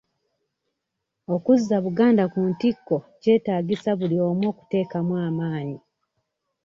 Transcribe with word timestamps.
Okuzza 1.35 1.75
Buganda 1.85 2.23
ku 2.33 2.39
ntikko 2.51 2.95
kyetaagisa 3.21 3.89
buli 3.99 4.17
omu 4.27 4.43
okuteekamu 4.51 5.13
amaanyi. 5.27 5.77